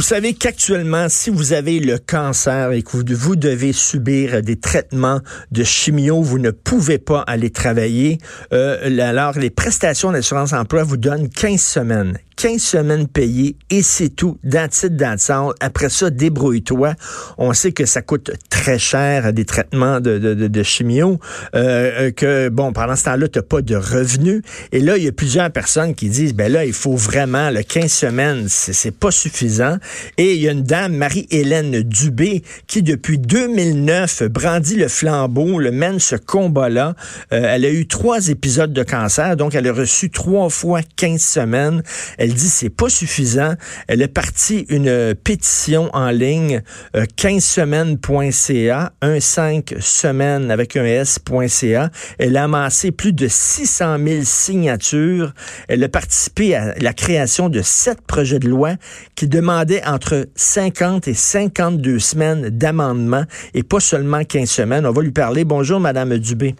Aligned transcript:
Vous 0.00 0.06
savez 0.06 0.32
qu'actuellement, 0.32 1.10
si 1.10 1.28
vous 1.28 1.52
avez 1.52 1.78
le 1.78 1.98
cancer 1.98 2.72
et 2.72 2.82
que 2.82 2.96
vous, 3.12 3.36
devez 3.36 3.74
subir 3.74 4.42
des 4.42 4.58
traitements 4.58 5.20
de 5.50 5.62
chimio, 5.62 6.22
vous 6.22 6.38
ne 6.38 6.50
pouvez 6.52 6.96
pas 6.96 7.20
aller 7.26 7.50
travailler. 7.50 8.16
Euh, 8.54 8.98
alors, 9.06 9.38
les 9.38 9.50
prestations 9.50 10.10
d'assurance 10.10 10.54
emploi 10.54 10.84
vous 10.84 10.96
donnent 10.96 11.28
15 11.28 11.60
semaines. 11.60 12.18
15 12.40 12.62
semaines 12.62 13.06
payées 13.06 13.56
et 13.68 13.82
c'est 13.82 14.08
tout, 14.08 14.38
dans 14.42 14.66
le 14.82 15.52
Après 15.60 15.90
ça, 15.90 16.08
débrouille-toi. 16.08 16.94
On 17.36 17.52
sait 17.52 17.72
que 17.72 17.84
ça 17.84 18.00
coûte 18.00 18.30
très 18.48 18.78
cher 18.78 19.34
des 19.34 19.44
traitements 19.44 20.00
de, 20.00 20.16
de, 20.16 20.48
de, 20.48 20.62
chimio, 20.62 21.20
euh, 21.54 22.08
euh, 22.08 22.10
que, 22.12 22.48
bon, 22.48 22.72
pendant 22.72 22.96
ce 22.96 23.04
temps-là, 23.04 23.28
tu 23.28 23.38
n'as 23.38 23.42
pas 23.42 23.60
de 23.60 23.76
revenus. 23.76 24.40
Et 24.72 24.80
là, 24.80 24.96
il 24.96 25.04
y 25.04 25.08
a 25.08 25.12
plusieurs 25.12 25.50
personnes 25.50 25.94
qui 25.94 26.08
disent, 26.08 26.32
ben 26.32 26.50
là, 26.50 26.64
il 26.64 26.72
faut 26.72 26.96
vraiment, 26.96 27.50
le 27.50 27.62
15 27.62 27.92
semaines, 27.92 28.46
c'est 28.48 28.96
pas 28.96 29.10
suffisant. 29.10 29.76
Et 30.16 30.34
il 30.34 30.40
y 30.40 30.48
a 30.48 30.52
une 30.52 30.62
dame, 30.62 30.94
Marie-Hélène 30.94 31.82
Dubé, 31.82 32.42
qui 32.66 32.82
depuis 32.82 33.18
2009 33.18 34.22
brandit 34.30 34.76
le 34.76 34.88
flambeau, 34.88 35.58
le 35.58 35.72
mène 35.72 35.98
ce 35.98 36.16
combat-là. 36.16 36.94
Euh, 37.34 37.54
elle 37.54 37.66
a 37.66 37.70
eu 37.70 37.86
trois 37.86 38.28
épisodes 38.28 38.72
de 38.72 38.82
cancer, 38.82 39.36
donc 39.36 39.54
elle 39.54 39.68
a 39.68 39.72
reçu 39.74 40.08
trois 40.08 40.48
fois 40.48 40.80
15 40.96 41.20
semaines. 41.20 41.82
Elle 42.16 42.29
elle 42.30 42.36
dit 42.36 42.48
c'est 42.48 42.70
pas 42.70 42.88
suffisant. 42.88 43.54
Elle 43.88 44.02
est 44.02 44.08
partie 44.08 44.64
une 44.68 45.16
pétition 45.16 45.90
en 45.92 46.10
ligne 46.10 46.62
15semaines.ca, 46.94 48.92
15 49.00 49.80
semaines 49.80 50.50
avec 50.52 50.76
un 50.76 50.84
s.ca. 50.84 51.90
Elle 52.20 52.36
a 52.36 52.44
amassé 52.44 52.92
plus 52.92 53.12
de 53.12 53.26
600 53.26 53.96
000 54.06 54.20
signatures. 54.22 55.32
Elle 55.66 55.82
a 55.82 55.88
participé 55.88 56.54
à 56.54 56.74
la 56.78 56.92
création 56.92 57.48
de 57.48 57.62
sept 57.62 58.00
projets 58.02 58.38
de 58.38 58.48
loi 58.48 58.74
qui 59.16 59.26
demandaient 59.26 59.84
entre 59.84 60.28
50 60.36 61.08
et 61.08 61.14
52 61.14 61.98
semaines 61.98 62.50
d'amendement 62.50 63.24
et 63.54 63.64
pas 63.64 63.80
seulement 63.80 64.22
15 64.22 64.48
semaines. 64.48 64.86
On 64.86 64.92
va 64.92 65.02
lui 65.02 65.10
parler. 65.10 65.44
Bonjour, 65.44 65.80
Madame 65.80 66.16
Dubé. 66.18 66.54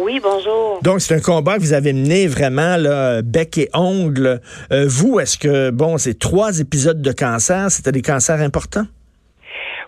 Oui, 0.00 0.20
bonjour. 0.22 0.78
Donc, 0.82 1.00
c'est 1.00 1.14
un 1.14 1.20
combat 1.20 1.56
que 1.56 1.60
vous 1.60 1.72
avez 1.72 1.92
mené 1.92 2.28
vraiment, 2.28 2.76
là, 2.76 3.20
bec 3.22 3.58
et 3.58 3.68
ongle. 3.74 4.40
Euh, 4.70 4.84
vous, 4.86 5.18
est-ce 5.18 5.36
que, 5.36 5.70
bon, 5.70 5.98
ces 5.98 6.14
trois 6.14 6.60
épisodes 6.60 7.02
de 7.02 7.12
cancer, 7.12 7.70
c'était 7.70 7.90
des 7.90 8.02
cancers 8.02 8.40
importants? 8.40 8.86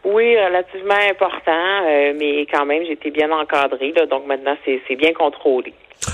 Oui, 0.04 0.36
relativement 0.36 0.98
importants, 1.10 1.86
euh, 1.88 2.12
mais 2.18 2.46
quand 2.52 2.66
même, 2.66 2.82
j'étais 2.88 3.10
bien 3.10 3.30
encadrée, 3.30 3.92
donc 4.10 4.26
maintenant, 4.26 4.56
c'est 4.64 4.96
bien 4.96 5.12
contrôlé. 5.12 5.72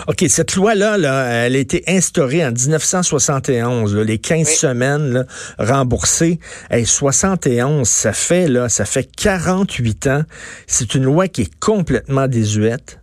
OK, 0.09 0.25
cette 0.29 0.57
loi-là, 0.57 0.99
là, 0.99 1.47
elle 1.47 1.57
a 1.57 1.59
été 1.59 1.85
instaurée 1.87 2.45
en 2.45 2.51
1971, 2.51 3.97
les 3.97 4.19
15 4.19 4.49
semaines 4.49 5.27
remboursées. 5.59 6.39
Et 6.71 6.85
71, 6.85 7.89
ça 7.89 8.13
fait 8.13 8.49
là, 8.49 8.69
ça 8.69 8.85
fait 8.85 9.09
48 9.17 10.07
ans. 10.09 10.23
C'est 10.67 10.95
une 10.95 11.05
loi 11.05 11.29
qui 11.29 11.43
est 11.43 11.59
complètement 11.61 12.27
désuète. 12.27 12.99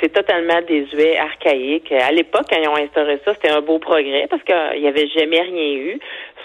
C'est 0.00 0.12
totalement 0.12 0.60
désuet, 0.66 1.16
archaïque. 1.16 1.92
À 1.92 2.10
l'époque, 2.10 2.46
quand 2.50 2.60
ils 2.60 2.68
ont 2.68 2.76
instauré 2.76 3.20
ça, 3.24 3.34
c'était 3.34 3.50
un 3.50 3.60
beau 3.60 3.78
progrès 3.78 4.26
parce 4.28 4.42
qu'il 4.42 4.80
n'y 4.80 4.88
avait 4.88 5.08
jamais 5.08 5.40
rien 5.40 5.72
eu. 5.74 5.98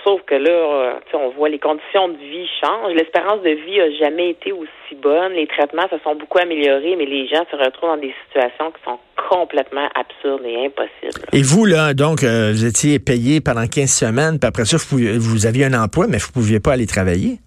Sauf 0.03 0.21
que 0.25 0.35
là, 0.35 0.49
euh, 0.49 0.93
on 1.13 1.29
voit 1.29 1.49
les 1.49 1.59
conditions 1.59 2.09
de 2.09 2.17
vie 2.17 2.47
changent. 2.59 2.93
L'espérance 2.95 3.41
de 3.43 3.49
vie 3.49 3.79
a 3.79 3.91
jamais 3.99 4.31
été 4.31 4.51
aussi 4.51 4.95
bonne. 5.01 5.33
Les 5.33 5.47
traitements 5.47 5.87
se 5.91 5.97
sont 6.03 6.15
beaucoup 6.15 6.39
améliorés, 6.39 6.95
mais 6.97 7.05
les 7.05 7.27
gens 7.27 7.43
se 7.51 7.55
retrouvent 7.55 7.89
dans 7.89 7.97
des 7.97 8.13
situations 8.27 8.71
qui 8.71 8.83
sont 8.83 8.99
complètement 9.29 9.87
absurdes 9.93 10.45
et 10.45 10.65
impossibles. 10.65 11.27
Et 11.33 11.43
vous, 11.43 11.65
là, 11.65 11.93
donc, 11.93 12.23
euh, 12.23 12.51
vous 12.51 12.65
étiez 12.65 12.99
payé 12.99 13.41
pendant 13.41 13.67
15 13.67 13.89
semaines, 13.89 14.39
puis 14.39 14.47
après 14.47 14.65
ça, 14.65 14.77
vous, 14.77 14.97
vous 15.19 15.45
aviez 15.45 15.65
un 15.65 15.73
emploi, 15.73 16.07
mais 16.07 16.17
vous 16.17 16.29
ne 16.29 16.33
pouviez 16.33 16.59
pas 16.59 16.73
aller 16.73 16.87
travailler? 16.87 17.37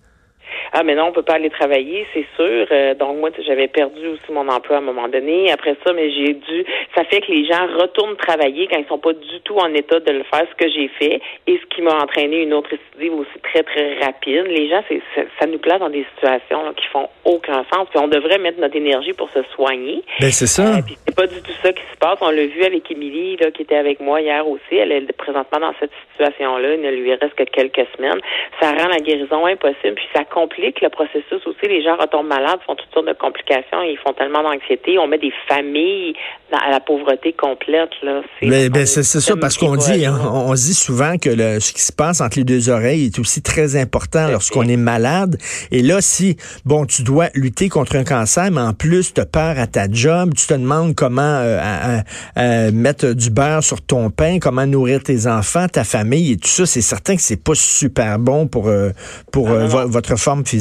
Ah, 0.77 0.83
mais 0.83 0.97
non, 0.97 1.05
on 1.06 1.12
peut 1.12 1.22
pas 1.22 1.34
aller 1.34 1.50
travailler, 1.50 2.05
c'est 2.12 2.27
sûr. 2.34 2.67
Euh, 2.72 2.94
donc 2.94 3.19
moi, 3.19 3.30
j'avais 3.47 3.69
perdu 3.69 4.08
aussi 4.08 4.33
mon 4.33 4.48
emploi 4.48 4.75
à 4.75 4.78
un 4.81 4.83
moment 4.83 5.06
donné. 5.06 5.53
Après 5.53 5.77
ça, 5.86 5.92
mais 5.92 6.11
j'ai 6.11 6.34
dû. 6.34 6.64
Ça 6.97 7.04
fait 7.04 7.21
que 7.21 7.31
les 7.31 7.47
gens 7.47 7.65
retournent 7.78 8.16
travailler 8.16 8.66
quand 8.66 8.78
ils 8.78 8.87
sont 8.88 8.98
pas 8.98 9.12
du 9.12 9.41
tout 9.44 9.54
en 9.54 9.72
état 9.72 10.00
de 10.00 10.10
le 10.10 10.25
faire, 10.25 10.44
ce 10.50 10.56
que 10.56 10.69
j'ai 10.69 10.88
fait, 10.88 11.21
et 11.47 11.60
ce 11.62 11.66
qui 11.66 11.81
m'a 11.81 11.94
entraîné 12.03 12.43
une 12.43 12.53
autre 12.54 12.71
récidive 12.71 13.15
aussi 13.21 13.38
très 13.44 13.62
très 13.62 14.00
rapide. 14.00 14.47
Les 14.48 14.69
gens, 14.69 14.82
c'est 14.88 15.00
ça, 15.15 15.47
nous 15.47 15.59
place 15.59 15.78
dans 15.78 15.91
des 15.91 16.04
situations 16.16 16.72
qui 16.75 16.87
font 16.88 17.09
aucun 17.25 17.65
sens. 17.72 17.87
Puis 17.91 18.00
on 18.03 18.09
devrait 18.09 18.38
mettre 18.38 18.59
notre 18.59 18.75
énergie 18.75 19.12
pour 19.12 19.31
se 19.31 19.44
soigner. 19.54 20.03
Ben 20.19 20.32
c'est 20.32 20.48
ça. 20.48 20.78
Euh, 20.78 20.82
puis 20.84 20.97
c'est 21.06 21.15
pas 21.15 21.28
du 21.28 21.41
tout 21.41 21.54
ça 21.62 21.72
qui 21.72 21.82
se 21.82 21.97
passe. 22.00 22.19
On 22.21 22.31
l'a 22.31 22.47
vu 22.47 22.65
avec 22.65 22.91
Émilie 22.91 23.37
là, 23.37 23.53
qui 23.53 23.62
était 23.62 23.77
avec 23.77 24.00
moi 24.00 24.21
hier 24.21 24.44
aussi. 24.48 24.75
Elle 24.75 24.91
est 24.91 25.12
présentement 25.12 25.60
dans 25.60 25.75
cette 25.78 25.93
situation-là. 26.10 26.75
Il 26.75 26.81
ne 26.81 26.91
lui 26.91 27.15
reste 27.15 27.37
que 27.37 27.44
quelques 27.44 27.87
semaines. 27.97 28.19
Ça 28.60 28.72
rend 28.72 28.88
la 28.88 28.98
guérison 28.98 29.47
impossible, 29.47 29.94
puis 29.94 30.09
ça 30.12 30.25
complique 30.25 30.63
le 30.80 30.88
processus 30.88 31.47
aussi. 31.47 31.69
Les 31.69 31.82
gens 31.82 31.97
retombent 31.97 32.28
malades, 32.28 32.58
font 32.66 32.75
toutes 32.75 32.92
sortes 32.92 33.06
de 33.06 33.12
complications, 33.12 33.82
ils 33.82 33.98
font 33.98 34.12
tellement 34.12 34.42
d'anxiété. 34.42 34.98
On 34.98 35.06
met 35.06 35.19
des 35.19 35.32
familles 35.48 36.14
à 36.52 36.70
la 36.70 36.80
pauvreté 36.80 37.32
complète. 37.32 37.91
Là. 38.02 38.22
Ben, 38.42 38.69
ben 38.70 38.86
c'est, 38.86 39.03
ça, 39.03 39.34
parce 39.36 39.56
qu'on 39.56 39.76
dit, 39.76 40.06
hein, 40.06 40.16
on, 40.32 40.54
dit 40.54 40.74
souvent 40.74 41.16
que 41.19 41.30
le, 41.30 41.60
ce 41.60 41.72
qui 41.72 41.82
se 41.82 41.92
passe 41.92 42.20
entre 42.20 42.38
les 42.38 42.44
deux 42.44 42.69
oreilles 42.69 43.06
est 43.06 43.19
aussi 43.19 43.42
très 43.42 43.76
important 43.76 44.28
lorsqu'on 44.28 44.64
est 44.64 44.76
malade. 44.76 45.36
Et 45.70 45.82
là, 45.82 46.00
si, 46.00 46.36
bon, 46.64 46.86
tu 46.86 47.03
dois 47.03 47.26
lutter 47.34 47.69
contre 47.69 47.97
un 47.97 48.04
cancer, 48.04 48.50
mais 48.53 48.60
en 48.60 48.72
plus, 48.72 49.14
tu 49.14 49.20
as 49.20 49.26
peur 49.26 49.58
à 49.58 49.66
ta 49.66 49.91
job, 49.91 50.32
tu 50.34 50.47
te 50.47 50.54
demandes 50.54 50.94
comment 50.94 51.22
euh, 51.42 52.70
mettre 52.72 53.12
du 53.12 53.30
beurre 53.30 53.62
sur 53.62 53.82
ton 53.82 54.10
pain, 54.10 54.38
comment 54.38 54.66
nourrir 54.66 55.03
tes 55.03 55.26
enfants, 55.26 55.66
ta 55.69 55.84
famille 55.84 56.32
et 56.32 56.36
tout 56.36 56.48
ça, 56.48 56.66
c'est 56.66 56.80
certain 56.80 57.16
que 57.16 57.22
c'est 57.22 57.42
pas 57.42 57.54
super 57.54 58.19
bon 58.19 58.47
pour, 58.47 58.69
euh, 58.69 58.91
pour 59.32 59.50
euh, 59.50 59.66
votre 59.66 60.16
forme 60.16 60.44
physique 60.44 60.53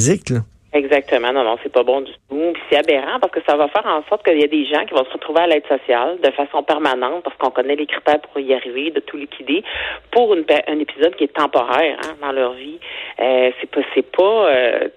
Exactement. 0.74 1.32
Non, 1.32 1.44
non, 1.44 1.58
c'est 1.62 1.72
pas 1.72 1.84
bon 1.84 2.02
du 2.02 2.12
tout. 2.30 2.54
C'est 2.70 2.78
aberrant 2.78 3.20
parce 3.20 3.32
que 3.32 3.42
ça 3.48 3.56
va 3.56 3.68
faire 3.68 3.86
en 3.86 4.04
sorte 4.10 4.26
qu'il 4.26 4.40
y 4.40 4.44
a 4.44 4.48
des 4.48 4.66
gens 4.66 4.84
qui 4.86 4.96
vont 4.96 5.06
se 5.06 5.14
retrouver 5.14 5.42
à 5.42 5.48
l'aide 5.48 5.68
sociale 5.68 6.18
de 6.20 6.32
façon 6.32 6.64
permanente 6.64 7.24
parce 7.24 7.38
qu'on 7.38 7.52
connaît 7.52 7.76
les 7.76 7.86
critères 7.86 8.20
pour 8.22 8.40
y 8.40 8.54
arriver, 8.56 8.90
de 8.90 9.00
tout 9.00 9.18
liquider 9.18 9.64
pour 10.12 10.34
un 10.34 10.80
épisode 10.80 11.16
qui 11.16 11.26
est 11.26 11.34
temporaire 11.34 11.98
hein, 12.04 12.16
dans 12.22 12.32
leur 12.32 12.54
vie. 12.54 12.80
Euh, 13.20 13.52
c'est 13.62 13.70
pas, 13.70 13.82
pas 14.18 14.50
euh, 14.50 14.88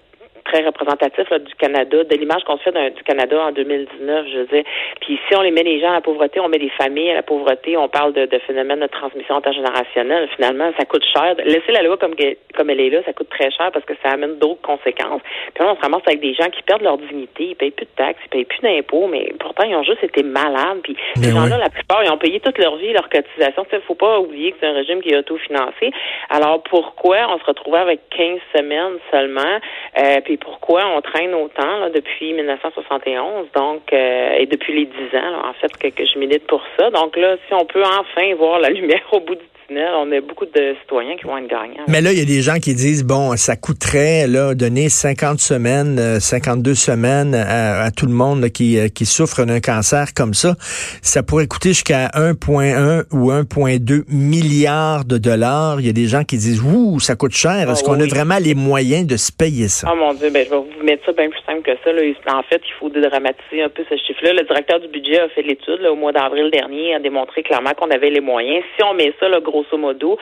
très 0.51 0.65
représentatif 0.65 1.27
du 1.31 1.55
Canada, 1.55 2.03
de 2.03 2.15
l'image 2.15 2.43
qu'on 2.43 2.57
se 2.57 2.63
fait 2.63 2.95
du 2.95 3.03
Canada 3.03 3.39
en 3.47 3.51
2019, 3.51 4.25
je 4.31 4.37
veux 4.39 4.45
dire. 4.45 4.63
Puis 5.01 5.19
si 5.27 5.35
on 5.35 5.41
les 5.41 5.51
met 5.51 5.63
les 5.63 5.79
gens 5.79 5.91
à 5.91 5.95
la 5.95 6.01
pauvreté, 6.01 6.39
on 6.39 6.49
met 6.49 6.57
les 6.57 6.69
familles 6.69 7.11
à 7.11 7.15
la 7.15 7.23
pauvreté, 7.23 7.77
on 7.77 7.89
parle 7.89 8.13
de, 8.13 8.25
de 8.25 8.39
phénomènes 8.39 8.79
de 8.79 8.87
transmission 8.87 9.35
intergénérationnelle, 9.35 10.29
finalement, 10.35 10.71
ça 10.77 10.85
coûte 10.85 11.03
cher. 11.13 11.35
Laisser 11.45 11.71
la 11.71 11.83
loi 11.83 11.97
comme, 11.97 12.15
comme 12.55 12.69
elle 12.69 12.79
est 12.79 12.89
là, 12.89 13.01
ça 13.05 13.13
coûte 13.13 13.29
très 13.29 13.51
cher 13.51 13.71
parce 13.71 13.85
que 13.85 13.93
ça 14.03 14.09
amène 14.11 14.37
d'autres 14.39 14.61
conséquences. 14.61 15.21
Puis 15.53 15.63
là, 15.63 15.71
on 15.71 15.75
se 15.75 15.81
ramasse 15.81 16.03
avec 16.07 16.21
des 16.21 16.33
gens 16.33 16.49
qui 16.49 16.63
perdent 16.63 16.83
leur 16.83 16.97
dignité, 16.97 17.49
ils 17.51 17.55
payent 17.55 17.71
plus 17.71 17.85
de 17.85 17.95
taxes, 17.95 18.19
ils 18.25 18.29
payent 18.29 18.45
plus 18.45 18.61
d'impôts, 18.61 19.07
mais 19.07 19.33
pourtant, 19.39 19.65
ils 19.67 19.75
ont 19.75 19.83
juste 19.83 20.03
été 20.03 20.23
malades. 20.23 20.79
Puis 20.83 20.95
ces 21.15 21.31
gens-là, 21.31 21.57
la 21.57 21.69
plupart, 21.69 22.03
ils 22.03 22.11
ont 22.11 22.17
payé 22.17 22.39
toute 22.39 22.57
leur 22.57 22.75
vie 22.77 22.93
leur 22.93 23.09
cotisation. 23.09 23.65
Il 23.71 23.81
faut 23.81 23.95
pas 23.95 24.19
oublier 24.19 24.51
que 24.51 24.57
c'est 24.59 24.67
un 24.67 24.73
régime 24.73 25.01
qui 25.01 25.09
est 25.09 25.17
autofinancé. 25.17 25.91
Alors 26.29 26.63
pourquoi 26.63 27.17
on 27.29 27.39
se 27.39 27.45
retrouvait 27.45 27.79
avec 27.79 28.01
15 28.09 28.39
semaines 28.55 28.97
seulement? 29.11 29.59
Euh, 29.97 30.21
puis 30.23 30.36
pourquoi 30.37 30.85
on 30.95 31.01
traîne 31.01 31.33
autant 31.33 31.79
là, 31.79 31.89
depuis 31.89 32.33
1971, 32.33 33.47
donc 33.53 33.81
euh, 33.93 34.37
et 34.37 34.45
depuis 34.45 34.73
les 34.73 34.85
10 34.85 35.17
ans, 35.17 35.49
en 35.49 35.53
fait, 35.53 35.75
que, 35.77 35.87
que 35.89 36.05
je 36.05 36.17
milite 36.17 36.47
pour 36.47 36.61
ça. 36.77 36.89
Donc 36.91 37.15
là, 37.17 37.35
si 37.47 37.53
on 37.53 37.65
peut 37.65 37.83
enfin 37.83 38.33
voir 38.35 38.59
la 38.59 38.69
lumière 38.69 39.03
au 39.11 39.19
bout 39.19 39.35
du 39.35 39.45
on 39.69 40.11
a 40.11 40.21
beaucoup 40.21 40.45
de 40.45 40.75
citoyens 40.81 41.15
qui 41.17 41.25
vont 41.25 41.37
être 41.37 41.47
gagnants. 41.47 41.85
Mais 41.87 42.01
là, 42.01 42.11
il 42.11 42.19
y 42.19 42.21
a 42.21 42.25
des 42.25 42.41
gens 42.41 42.59
qui 42.59 42.73
disent, 42.73 43.03
bon, 43.03 43.35
ça 43.35 43.55
coûterait 43.55 44.27
là, 44.27 44.55
donner 44.55 44.89
50 44.89 45.39
semaines, 45.39 46.19
52 46.19 46.71
euh, 46.71 46.75
semaines 46.75 47.35
à, 47.35 47.89
tout 47.91 48.05
le 48.05 48.13
monde 48.13 48.49
qui, 48.49 48.79
euh, 48.79 48.87
qui 48.87 49.05
souffre 49.05 49.45
d'un 49.45 49.59
cancer 49.59 50.13
comme 50.15 50.33
ça. 50.33 50.55
Ça 51.01 51.23
pourrait 51.23 51.47
coûter 51.47 51.69
jusqu'à 51.69 52.07
1,1 52.13 53.05
ou 53.11 53.31
1,2 53.31 54.03
milliards 54.09 55.05
de 55.05 55.17
dollars. 55.17 55.79
Il 55.79 55.85
y 55.85 55.89
a 55.89 55.93
des 55.93 56.07
gens 56.07 56.23
qui 56.23 56.37
disent, 56.37 56.61
ouh, 56.61 56.99
ça 56.99 57.15
coûte 57.15 57.33
cher. 57.33 57.69
Est-ce 57.69 57.83
ah 57.83 57.87
qu'on 57.87 57.99
a 57.99 58.07
vraiment 58.07 58.37
les 58.41 58.55
moyens 58.55 59.05
de 59.05 59.17
se 59.17 59.31
payer 59.31 59.67
ça? 59.67 59.89
Oh 59.91 59.95
mon 59.95 60.13
Dieu, 60.13 60.29
ben, 60.29 60.45
je 60.45 60.49
vais 60.49 60.57
vous 60.57 60.83
mettre 60.83 61.05
ça 61.05 61.11
bien 61.11 61.29
plus 61.29 61.41
simple 61.45 61.61
que 61.61 61.71
ça. 61.83 61.91
Là. 61.91 62.01
En 62.27 62.43
fait, 62.43 62.61
il 62.65 62.73
faut 62.79 62.89
dédramatiser 62.89 63.61
un 63.61 63.69
peu 63.69 63.83
ce 63.89 63.95
chiffre-là. 63.95 64.33
Le 64.33 64.43
directeur 64.43 64.79
du 64.79 64.87
budget 64.87 65.19
a 65.19 65.29
fait 65.29 65.43
l'étude 65.43 65.85
au 65.85 65.95
mois 65.95 66.11
d'avril 66.11 66.49
dernier, 66.51 66.95
a 66.95 66.99
démontré 66.99 67.43
clairement 67.43 67.73
qu'on 67.73 67.91
avait 67.91 68.09
les 68.09 68.21
moyens. 68.21 68.63
Si 68.75 68.83
on 68.83 68.93
met 68.93 69.13
ça, 69.19 69.27
là, 69.27 69.39
gros 69.39 69.56
grosso 69.57 69.77
modo, 69.77 70.17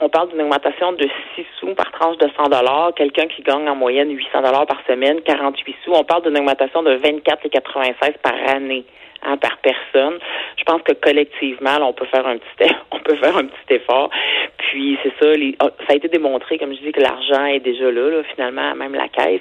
on 0.00 0.08
parle 0.08 0.30
d'une 0.30 0.42
augmentation 0.42 0.92
de 0.92 1.08
6 1.36 1.44
sous 1.58 1.74
par 1.74 1.90
tranche 1.92 2.16
de 2.18 2.28
100 2.36 2.48
dollars. 2.48 2.92
Quelqu'un 2.96 3.26
qui 3.26 3.42
gagne 3.42 3.68
en 3.68 3.76
moyenne 3.76 4.10
800 4.10 4.42
dollars 4.42 4.66
par 4.66 4.80
semaine, 4.86 5.20
48 5.22 5.76
sous, 5.84 5.92
on 5.92 6.04
parle 6.04 6.22
d'une 6.22 6.38
augmentation 6.38 6.82
de 6.82 6.96
24,96 6.96 8.18
par 8.22 8.34
année. 8.48 8.84
Hein, 9.24 9.36
par 9.36 9.58
personne. 9.58 10.18
Je 10.56 10.64
pense 10.64 10.82
que 10.82 10.94
collectivement, 10.94 11.78
on 11.82 11.92
peut 11.92 12.06
faire 12.06 12.26
un 12.26 12.38
petit 12.38 12.74
on 12.90 12.98
peut 12.98 13.14
faire 13.14 13.36
un 13.36 13.44
petit 13.44 13.74
effort. 13.74 14.10
Puis 14.58 14.98
c'est 15.00 15.12
ça, 15.20 15.32
ah, 15.60 15.70
ça 15.86 15.92
a 15.92 15.94
été 15.94 16.08
démontré, 16.08 16.58
comme 16.58 16.74
je 16.74 16.80
dis, 16.80 16.90
que 16.90 17.00
l'argent 17.00 17.44
est 17.44 17.60
déjà 17.60 17.88
là, 17.88 18.20
finalement, 18.34 18.74
même 18.74 18.96
la 18.96 19.06
caisse. 19.06 19.40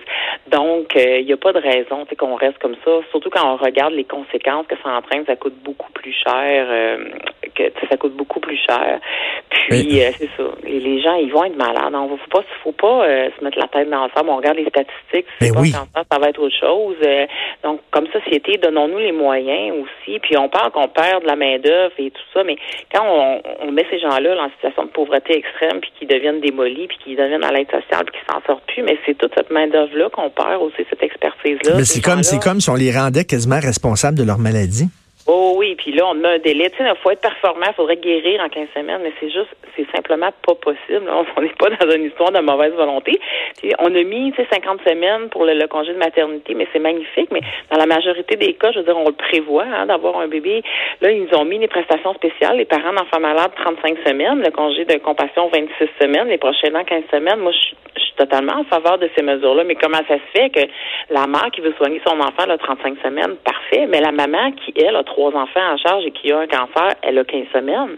Donc, 0.52 0.94
il 0.94 1.02
euh, 1.02 1.24
n'y 1.24 1.34
a 1.34 1.38
pas 1.38 1.52
de 1.52 1.60
raison 1.60 2.06
qu'on 2.16 2.36
reste 2.36 2.60
comme 2.60 2.76
ça. 2.86 2.92
Surtout 3.10 3.32
quand 3.32 3.54
on 3.54 3.58
regarde 3.58 3.94
les 3.94 4.04
conséquences 4.04 4.68
que 4.68 4.76
ça 4.84 4.90
entraîne, 4.90 5.26
ça 5.26 5.36
coûte 5.36 5.56
beaucoup 5.64 5.92
plus 5.94 6.14
cher 6.14 6.68
euh, 6.70 7.10
que 7.56 7.64
ça 7.90 7.98
coûte 7.98 8.16
beaucoup 8.16 8.40
plus 8.40 8.58
cher. 8.58 9.00
Puis, 9.50 10.02
euh, 10.02 10.12
c'est 10.18 10.30
ça. 10.38 10.44
Les, 10.64 11.02
gens, 11.02 11.16
ils 11.16 11.32
vont 11.32 11.44
être 11.46 11.56
malades. 11.56 11.94
Il 11.94 12.12
ne 12.12 12.18
faut 12.18 12.30
pas, 12.30 12.44
faut 12.64 12.72
pas 12.72 13.06
euh, 13.06 13.30
se 13.38 13.44
mettre 13.44 13.60
la 13.60 13.68
tête 13.68 13.90
dans 13.90 14.06
le 14.06 14.10
sable. 14.16 14.30
On 14.30 14.38
regarde 14.38 14.58
les 14.58 14.68
statistiques. 14.70 15.26
c'est 15.40 15.54
pas 15.54 15.60
oui. 15.60 15.72
cancer, 15.72 16.04
ça 16.12 16.20
va 16.20 16.30
être 16.30 16.42
autre 16.42 16.56
chose. 16.60 16.96
donc, 17.64 17.82
comme 17.92 18.08
société, 18.08 18.58
donnons-nous 18.58 19.00
les 19.00 19.12
moyens 19.12 19.78
aussi. 19.84 20.20
Puis, 20.20 20.38
on 20.38 20.50
parle 20.50 20.72
qu'on 20.72 20.88
perd 20.88 21.24
de 21.24 21.28
la 21.28 21.36
main-d'œuvre 21.36 21.94
et 21.98 22.12
tout 22.12 22.22
ça, 22.34 22.44
mais 22.44 22.58
quand 22.94 23.04
on, 23.06 23.42
on 23.62 23.72
met 23.72 23.86
ces 23.90 24.00
gens-là 24.00 24.36
en 24.42 24.50
situation 24.52 24.86
de 24.86 24.90
pauvreté 24.90 25.38
extrême, 25.38 25.80
puis 25.82 25.92
qu'ils 25.98 26.08
deviennent 26.08 26.42
démolis, 26.42 26.88
puis 26.88 26.98
qu'ils 27.04 27.18
deviennent 27.18 27.44
à 27.44 27.52
l'aide 27.52 27.70
sociale, 27.70 28.06
puis 28.06 28.20
qu'ils 28.20 28.34
s'en 28.34 28.42
sortent 28.46 28.66
plus, 28.68 28.84
mais 28.84 28.98
c'est 29.06 29.18
toute 29.18 29.34
cette 29.36 29.52
main-d'œuvre-là 29.52 30.10
qu'on 30.10 30.30
perd 30.30 30.62
aussi, 30.62 30.86
cette 30.90 31.04
expertise-là. 31.04 31.76
Mais 31.78 31.86
c'est 31.86 32.02
comme, 32.02 32.24
c'est 32.24 32.42
comme 32.42 32.60
si 32.60 32.70
on 32.70 32.76
les 32.76 32.92
rendait 32.92 33.26
quasiment 33.26 33.60
responsables 33.60 34.18
de 34.18 34.24
leur 34.24 34.38
maladie. 34.38 34.90
Oh 35.34 35.54
oui, 35.56 35.76
puis 35.76 35.94
là, 35.94 36.08
on 36.08 36.14
met 36.14 36.28
un 36.28 36.40
délai. 36.40 36.70
Tu 36.72 36.76
sais, 36.76 36.84
il 36.84 37.02
faut 37.02 37.10
être 37.10 37.22
performant, 37.22 37.68
il 37.70 37.74
faudrait 37.74 37.96
guérir 37.96 38.42
en 38.42 38.50
15 38.50 38.68
semaines, 38.76 39.00
mais 39.02 39.14
c'est 39.18 39.30
juste, 39.30 39.56
c'est 39.78 39.90
simplement 39.96 40.30
pas 40.46 40.56
possible. 40.56 41.10
On 41.38 41.42
n'est 41.42 41.56
pas 41.58 41.70
dans 41.70 41.90
une 41.90 42.04
histoire 42.04 42.34
de 42.34 42.40
mauvaise 42.40 42.74
volonté. 42.74 43.18
Puis 43.58 43.72
on 43.80 43.96
a 43.96 44.04
mis, 44.04 44.34
tu 44.34 44.42
sais, 44.42 44.48
50 44.52 44.82
semaines 44.86 45.30
pour 45.30 45.46
le, 45.46 45.68
congé 45.68 45.94
de 45.94 45.98
maternité, 45.98 46.54
mais 46.54 46.68
c'est 46.74 46.80
magnifique, 46.80 47.30
mais 47.32 47.40
dans 47.72 47.78
la 47.78 47.86
majorité 47.86 48.36
des 48.36 48.56
cas, 48.56 48.72
je 48.74 48.80
veux 48.80 48.86
dire, 48.86 48.98
on 48.98 49.08
le 49.08 49.14
prévoit, 49.14 49.64
hein, 49.64 49.86
d'avoir 49.86 50.20
un 50.20 50.28
bébé. 50.28 50.64
Là, 51.00 51.12
ils 51.12 51.24
nous 51.24 51.38
ont 51.38 51.46
mis 51.46 51.60
des 51.60 51.70
prestations 51.70 52.14
spéciales, 52.16 52.58
les 52.58 52.66
parents 52.66 52.92
d'enfants 52.92 53.22
malades, 53.22 53.52
35 53.56 54.00
semaines, 54.06 54.42
le 54.44 54.52
congé 54.52 54.84
de 54.84 54.98
compassion, 54.98 55.50
26 55.54 55.88
semaines, 56.02 56.28
les 56.28 56.40
prochains 56.40 56.76
ans, 56.76 56.84
15 56.84 57.04
semaines. 57.10 57.40
Moi, 57.40 57.54
je, 57.54 57.76
je 57.96 58.02
suis 58.02 58.16
totalement 58.16 58.60
en 58.60 58.64
faveur 58.66 58.98
de 58.98 59.10
ces 59.16 59.24
mesures-là, 59.24 59.64
mais 59.64 59.76
comment 59.76 60.02
ça 60.08 60.16
se 60.16 60.40
fait 60.40 60.50
que 60.50 60.62
la 61.10 61.28
mère 61.28 61.50
qui 61.54 61.62
veut 61.62 61.74
soigner 61.78 62.02
son 62.06 62.20
enfant, 62.20 62.46
là, 62.46 62.58
35 62.58 62.98
semaines, 63.02 63.36
parfait, 63.46 63.61
mais 63.90 64.02
la 64.02 64.12
maman 64.12 64.52
qui, 64.52 64.74
elle, 64.76 64.96
a 64.96 65.04
trois 65.04 65.30
enfants 65.30 65.74
en 65.74 65.78
charge 65.78 66.04
et 66.06 66.12
qui 66.12 66.32
a 66.32 66.40
un 66.40 66.48
cancer, 66.48 66.96
elle 67.04 67.18
a 67.18 67.24
15 67.24 67.44
semaines. 67.54 67.98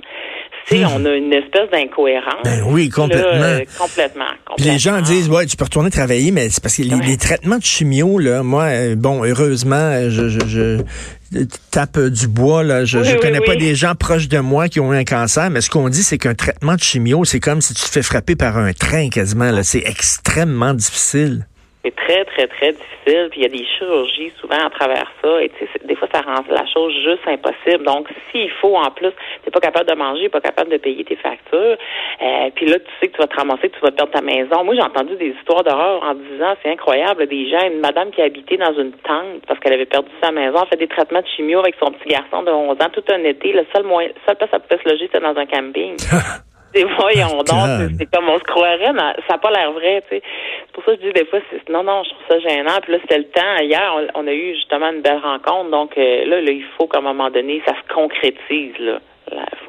Hmm. 0.71 0.85
on 0.95 1.05
a 1.05 1.11
une 1.15 1.33
espèce 1.33 1.69
d'incohérence. 1.71 2.41
Ben 2.45 2.63
oui, 2.67 2.87
complètement. 2.87 3.43
Euh, 3.43 3.59
complètement, 3.77 4.23
les 4.59 4.79
gens 4.79 5.01
disent, 5.01 5.29
ouais, 5.29 5.45
tu 5.45 5.57
peux 5.57 5.65
retourner 5.65 5.89
travailler, 5.89 6.31
mais 6.31 6.49
c'est 6.49 6.63
parce 6.63 6.77
que 6.77 6.83
les, 6.83 7.17
traitements 7.17 7.57
de 7.57 7.63
chimio, 7.63 8.17
là, 8.17 8.43
moi, 8.43 8.63
euh, 8.63 8.95
bon, 8.95 9.25
heureusement, 9.25 10.09
je, 10.09 10.29
je, 10.29 10.39
je 10.47 11.43
tape 11.69 11.99
du 11.99 12.27
bois, 12.27 12.63
là. 12.63 12.85
Je, 12.85 13.03
je 13.03 13.17
connais 13.17 13.41
pas 13.41 13.55
des 13.55 13.75
gens 13.75 13.93
proches 13.95 14.29
de 14.29 14.39
moi 14.39 14.69
qui 14.69 14.79
ont 14.79 14.93
eu 14.93 14.97
un 14.97 15.03
cancer, 15.03 15.49
mais 15.49 15.59
ce 15.59 15.69
qu'on 15.69 15.89
dit, 15.89 16.03
c'est 16.03 16.17
qu'un 16.17 16.35
traitement 16.35 16.75
de 16.75 16.81
chimio, 16.81 17.25
c'est 17.25 17.41
comme 17.41 17.59
si 17.59 17.73
tu 17.73 17.81
te 17.81 17.89
fais 17.89 18.03
frapper 18.03 18.35
par 18.37 18.57
un 18.57 18.71
train 18.71 19.09
quasiment, 19.09 19.51
là. 19.51 19.63
C'est 19.63 19.83
extrêmement 19.85 20.73
difficile. 20.73 21.45
C'est 21.83 21.95
très, 21.95 22.23
très, 22.25 22.47
très 22.47 22.71
difficile. 22.71 23.27
Puis 23.31 23.41
il 23.41 23.43
y 23.43 23.45
a 23.45 23.49
des 23.49 23.65
chirurgies 23.65 24.31
souvent 24.39 24.65
à 24.65 24.69
travers 24.69 25.11
ça. 25.21 25.43
Et 25.43 25.51
des 25.83 25.95
fois, 25.95 26.07
ça 26.13 26.21
rend 26.21 26.43
la 26.49 26.65
chose 26.65 26.93
juste 27.03 27.27
impossible. 27.27 27.83
Donc, 27.83 28.07
s'il 28.31 28.49
faut, 28.51 28.75
en 28.77 28.89
plus, 28.91 29.11
t'es 29.43 29.51
pas 29.51 29.59
capable 29.59 29.89
de 29.89 29.95
manger, 29.95 30.29
pas 30.29 30.39
capable 30.39 30.71
de 30.71 30.77
payer 30.77 31.03
tes 31.03 31.17
factures, 31.17 31.77
euh, 32.21 32.49
puis 32.55 32.67
là, 32.67 32.79
tu 32.79 32.91
sais 32.99 33.07
que 33.07 33.13
tu 33.13 33.21
vas 33.21 33.27
te 33.27 33.35
ramasser, 33.35 33.69
que 33.69 33.75
tu 33.75 33.81
vas 33.81 33.91
perdre 33.91 34.13
ta 34.13 34.21
maison. 34.21 34.63
Moi, 34.63 34.75
j'ai 34.75 34.81
entendu 34.81 35.15
des 35.15 35.35
histoires 35.37 35.63
d'horreur 35.63 36.03
en 36.03 36.13
disant, 36.13 36.55
c'est 36.63 36.71
incroyable, 36.71 37.27
des 37.27 37.49
gens, 37.49 37.67
une 37.67 37.79
madame 37.79 38.11
qui 38.11 38.21
habitait 38.21 38.57
dans 38.57 38.73
une 38.73 38.93
tente 38.93 39.45
parce 39.47 39.59
qu'elle 39.59 39.73
avait 39.73 39.85
perdu 39.85 40.09
sa 40.21 40.31
maison, 40.31 40.65
fait 40.69 40.77
des 40.77 40.87
traitements 40.87 41.21
de 41.21 41.27
chimio 41.35 41.59
avec 41.59 41.75
son 41.83 41.91
petit 41.91 42.09
garçon 42.09 42.43
de 42.43 42.51
11 42.51 42.77
ans 42.81 42.89
tout 42.93 43.03
un 43.09 43.23
été. 43.23 43.51
Le 43.51 43.65
seul 43.73 43.83
moyen, 43.83 44.09
seul 44.25 44.37
place 44.37 44.49
à 44.53 44.59
pouvait 44.59 44.81
se 44.81 44.89
loger, 44.89 45.09
c'était 45.11 45.19
dans 45.19 45.37
un 45.37 45.45
camping. 45.45 45.97
des 46.73 46.83
voyons 46.83 47.43
donc, 47.43 47.91
c'est 47.97 48.05
comme 48.11 48.29
on 48.29 48.37
se 48.37 48.43
croirait, 48.43 48.93
mais 48.93 49.13
ça 49.27 49.33
n'a 49.33 49.37
pas 49.37 49.51
l'air 49.51 49.71
vrai, 49.71 50.03
tu 50.09 50.17
sais. 50.17 50.23
C'est 50.65 50.71
pour 50.73 50.83
ça 50.83 50.91
que 50.95 51.01
je 51.01 51.07
dis 51.07 51.13
des 51.13 51.25
fois, 51.25 51.39
c'est, 51.49 51.69
non, 51.69 51.83
non, 51.83 52.03
je 52.03 52.09
trouve 52.09 52.23
ça 52.29 52.39
gênant. 52.39 52.79
Puis 52.81 52.93
là, 52.93 52.97
c'était 53.01 53.17
le 53.17 53.29
temps. 53.29 53.57
Hier, 53.61 53.93
on, 54.15 54.27
a 54.27 54.33
eu 54.33 54.55
justement 54.55 54.91
une 54.91 55.01
belle 55.01 55.19
rencontre, 55.19 55.69
donc 55.69 55.97
euh, 55.97 56.25
là, 56.25 56.41
là, 56.41 56.51
il 56.51 56.65
faut 56.77 56.87
qu'à 56.87 56.99
un 56.99 57.01
moment 57.01 57.29
donné, 57.29 57.61
ça 57.65 57.73
se 57.73 57.93
concrétise, 57.93 58.77
là 58.79 58.99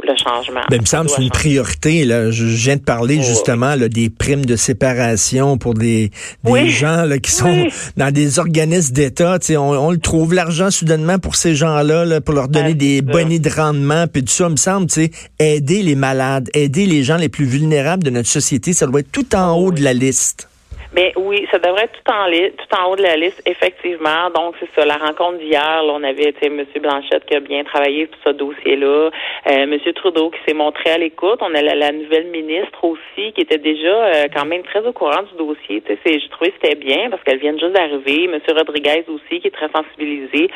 le 0.06 0.14
changement. 0.16 0.60
Ben, 0.70 0.76
il 0.76 0.80
me 0.80 0.86
semble 0.86 1.06
que 1.06 1.16
c'est 1.16 1.22
une 1.22 1.30
priorité. 1.30 2.04
Là. 2.04 2.30
Je 2.30 2.44
viens 2.44 2.76
de 2.76 2.82
parler 2.82 3.18
oh, 3.20 3.24
justement 3.24 3.74
là, 3.74 3.88
des 3.88 4.10
primes 4.10 4.44
de 4.44 4.56
séparation 4.56 5.58
pour 5.58 5.74
des, 5.74 6.10
des 6.44 6.68
gens 6.68 7.04
là, 7.04 7.18
qui 7.18 7.30
sont 7.30 7.66
dans 7.96 8.12
des 8.12 8.38
organismes 8.38 8.94
d'État. 8.94 9.38
On, 9.50 9.56
on 9.56 9.90
le 9.90 9.98
trouve, 9.98 10.34
l'argent 10.34 10.70
soudainement 10.70 11.18
pour 11.18 11.36
ces 11.36 11.54
gens-là, 11.54 12.04
là, 12.04 12.20
pour 12.20 12.34
leur 12.34 12.48
donner 12.48 12.74
des 12.74 13.02
bonnets 13.02 13.38
de 13.38 13.50
rendement, 13.50 14.06
puis 14.06 14.22
tout 14.22 14.32
ça, 14.32 14.46
il 14.46 14.52
me 14.52 14.56
semble, 14.56 14.86
aider 15.38 15.82
les 15.82 15.94
malades, 15.94 16.50
aider 16.54 16.86
les 16.86 17.02
gens 17.02 17.16
les 17.16 17.28
plus 17.28 17.46
vulnérables 17.46 18.04
de 18.04 18.10
notre 18.10 18.28
société, 18.28 18.72
ça 18.72 18.86
doit 18.86 19.00
être 19.00 19.12
tout 19.12 19.34
en 19.34 19.52
haut 19.52 19.72
de 19.72 19.82
la 19.82 19.92
liste. 19.92 20.48
Mais 20.94 21.12
oui, 21.16 21.46
ça 21.50 21.58
devrait 21.58 21.84
être 21.84 22.00
tout 22.04 22.12
en 22.12 22.30
tout 22.30 22.76
en 22.80 22.90
haut 22.90 22.96
de 22.96 23.02
la 23.02 23.16
liste, 23.16 23.42
effectivement. 23.46 24.30
Donc, 24.34 24.54
c'est 24.60 24.68
ça, 24.76 24.86
la 24.86 24.96
rencontre 24.96 25.38
d'hier, 25.38 25.82
on 25.84 26.02
avait 26.04 26.32
M. 26.40 26.64
Blanchette 26.80 27.24
qui 27.26 27.34
a 27.34 27.40
bien 27.40 27.64
travaillé 27.64 28.06
sur 28.06 28.30
ce 28.30 28.36
dossier-là, 28.36 28.86
euh, 28.86 29.10
M. 29.46 29.76
Trudeau 29.94 30.30
qui 30.30 30.38
s'est 30.46 30.54
montré 30.54 30.90
à 30.90 30.98
l'écoute. 30.98 31.40
On 31.40 31.52
a 31.54 31.62
la, 31.62 31.90
nouvelle 31.90 32.26
ministre 32.26 32.84
aussi 32.84 33.32
qui 33.32 33.40
était 33.40 33.58
déjà 33.58 33.88
euh, 33.88 34.24
quand 34.32 34.44
même 34.44 34.62
très 34.62 34.86
au 34.86 34.92
courant 34.92 35.22
du 35.22 35.36
dossier. 35.36 35.82
Tu 35.82 35.98
sais, 36.04 36.20
je 36.20 36.28
trouvais 36.28 36.50
que 36.50 36.56
c'était 36.62 36.76
bien 36.76 37.10
parce 37.10 37.22
qu'elle 37.24 37.38
vient 37.38 37.58
juste 37.58 37.72
d'arriver. 37.72 38.24
M. 38.24 38.38
Rodriguez 38.56 39.04
aussi 39.08 39.40
qui 39.40 39.48
est 39.48 39.54
très 39.54 39.70
sensibilisé. 39.70 40.48